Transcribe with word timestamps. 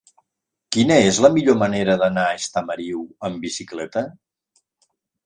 Quina 0.77 0.95
és 1.09 1.19
la 1.25 1.29
millor 1.35 1.57
manera 1.63 1.97
d'anar 2.03 2.23
a 2.29 2.39
Estamariu 2.39 3.05
amb 3.29 3.45
bicicleta? 3.47 4.05